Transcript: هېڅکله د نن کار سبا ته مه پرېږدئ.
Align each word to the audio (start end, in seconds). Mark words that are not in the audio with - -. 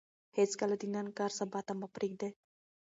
هېڅکله 0.37 0.75
د 0.81 0.83
نن 0.93 1.07
کار 1.17 1.31
سبا 1.39 1.59
ته 1.67 1.73
مه 1.79 1.87
پرېږدئ. 1.95 2.31